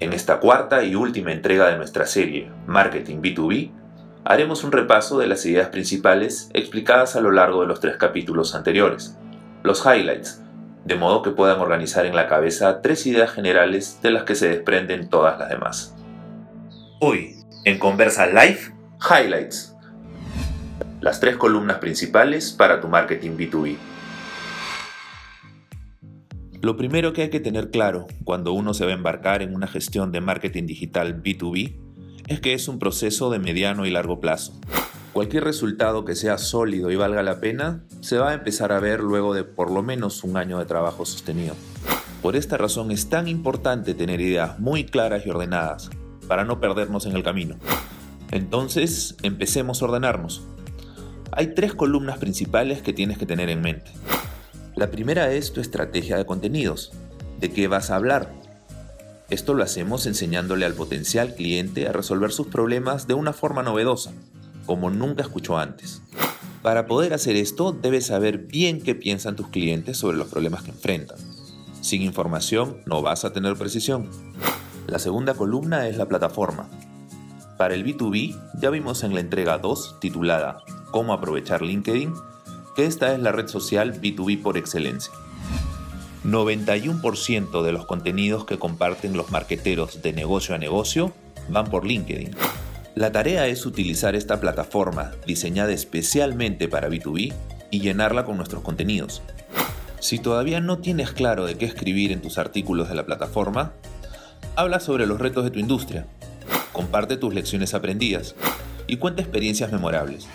[0.00, 3.70] En esta cuarta y última entrega de nuestra serie Marketing B2B,
[4.24, 8.54] haremos un repaso de las ideas principales explicadas a lo largo de los tres capítulos
[8.54, 9.18] anteriores,
[9.62, 10.42] los highlights,
[10.86, 14.48] de modo que puedan organizar en la cabeza tres ideas generales de las que se
[14.48, 15.94] desprenden todas las demás.
[17.00, 17.36] Hoy,
[17.66, 18.72] en Conversa Live,
[19.02, 19.76] Highlights.
[21.02, 23.76] Las tres columnas principales para tu marketing B2B.
[26.62, 29.66] Lo primero que hay que tener claro cuando uno se va a embarcar en una
[29.66, 31.74] gestión de marketing digital B2B
[32.26, 34.52] es que es un proceso de mediano y largo plazo.
[35.14, 39.00] Cualquier resultado que sea sólido y valga la pena se va a empezar a ver
[39.00, 41.54] luego de por lo menos un año de trabajo sostenido.
[42.20, 45.88] Por esta razón es tan importante tener ideas muy claras y ordenadas
[46.28, 47.56] para no perdernos en el camino.
[48.32, 50.42] Entonces, empecemos a ordenarnos.
[51.32, 53.90] Hay tres columnas principales que tienes que tener en mente.
[54.80, 56.90] La primera es tu estrategia de contenidos.
[57.38, 58.32] ¿De qué vas a hablar?
[59.28, 64.10] Esto lo hacemos enseñándole al potencial cliente a resolver sus problemas de una forma novedosa,
[64.64, 66.00] como nunca escuchó antes.
[66.62, 70.70] Para poder hacer esto, debes saber bien qué piensan tus clientes sobre los problemas que
[70.70, 71.18] enfrentan.
[71.82, 74.08] Sin información no vas a tener precisión.
[74.86, 76.70] La segunda columna es la plataforma.
[77.58, 82.14] Para el B2B ya vimos en la entrega 2 titulada Cómo aprovechar LinkedIn
[82.76, 85.12] esta es la red social B2B por excelencia.
[86.24, 91.12] 91% de los contenidos que comparten los marqueteros de negocio a negocio
[91.48, 92.36] van por LinkedIn.
[92.94, 97.32] La tarea es utilizar esta plataforma diseñada especialmente para B2B
[97.70, 99.22] y llenarla con nuestros contenidos.
[100.00, 103.72] Si todavía no tienes claro de qué escribir en tus artículos de la plataforma,
[104.56, 106.06] habla sobre los retos de tu industria,
[106.72, 108.34] comparte tus lecciones aprendidas
[108.86, 110.26] y cuenta experiencias memorables.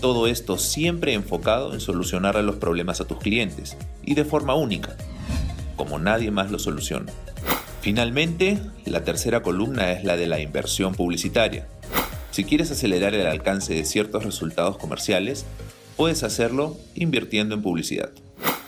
[0.00, 4.96] Todo esto siempre enfocado en solucionar los problemas a tus clientes y de forma única,
[5.76, 7.12] como nadie más lo soluciona.
[7.80, 11.66] Finalmente, la tercera columna es la de la inversión publicitaria.
[12.30, 15.44] Si quieres acelerar el alcance de ciertos resultados comerciales,
[15.96, 18.12] puedes hacerlo invirtiendo en publicidad.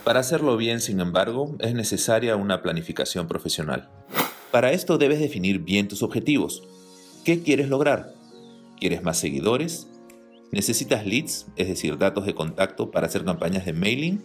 [0.03, 3.87] Para hacerlo bien, sin embargo, es necesaria una planificación profesional.
[4.51, 6.63] Para esto debes definir bien tus objetivos.
[7.23, 8.13] ¿Qué quieres lograr?
[8.79, 9.87] ¿Quieres más seguidores?
[10.51, 14.21] ¿Necesitas leads, es decir, datos de contacto para hacer campañas de mailing?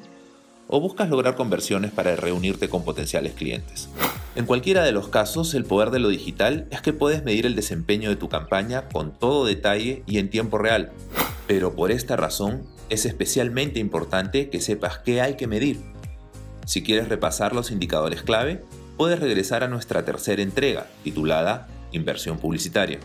[0.66, 3.88] ¿O buscas lograr conversiones para reunirte con potenciales clientes?
[4.34, 7.54] En cualquiera de los casos, el poder de lo digital es que puedes medir el
[7.54, 10.91] desempeño de tu campaña con todo detalle y en tiempo real.
[11.47, 15.78] Pero por esta razón, es especialmente importante que sepas qué hay que medir.
[16.66, 18.65] Si quieres repasar los indicadores clave,
[18.97, 22.98] puedes regresar a nuestra tercera entrega, titulada Inversión Publicitaria.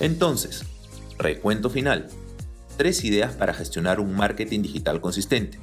[0.00, 0.66] Entonces,
[1.18, 2.08] recuento final
[2.82, 5.60] tres ideas para gestionar un marketing digital consistente.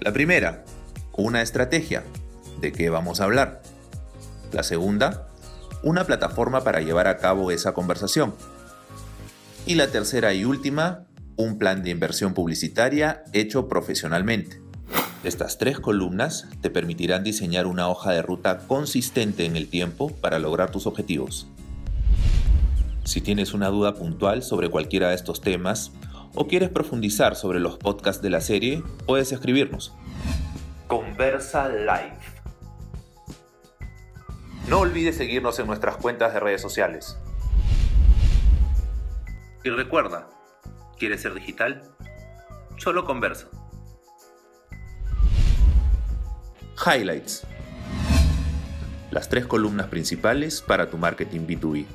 [0.00, 0.62] La primera,
[1.16, 2.04] una estrategia.
[2.60, 3.62] ¿De qué vamos a hablar?
[4.52, 5.30] La segunda,
[5.82, 8.34] una plataforma para llevar a cabo esa conversación.
[9.64, 11.06] Y la tercera y última,
[11.36, 14.60] un plan de inversión publicitaria hecho profesionalmente.
[15.24, 20.38] Estas tres columnas te permitirán diseñar una hoja de ruta consistente en el tiempo para
[20.38, 21.48] lograr tus objetivos.
[23.04, 25.92] Si tienes una duda puntual sobre cualquiera de estos temas
[26.34, 29.94] o quieres profundizar sobre los podcasts de la serie, puedes escribirnos.
[30.86, 32.18] Conversa Live.
[34.68, 37.18] No olvides seguirnos en nuestras cuentas de redes sociales.
[39.62, 40.30] Y recuerda,
[40.98, 41.82] ¿quieres ser digital?
[42.78, 43.48] Solo conversa.
[46.84, 47.46] Highlights.
[49.10, 51.86] Las tres columnas principales para tu marketing B2B.